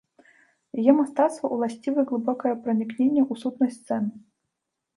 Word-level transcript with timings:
Яе 0.83 0.93
мастацтву 0.99 1.51
ўласцівы 1.51 1.99
глыбокае 2.13 2.55
пранікненне 2.65 3.21
ў 3.31 3.45
сутнасць 3.45 3.79
сцэн. 3.85 4.03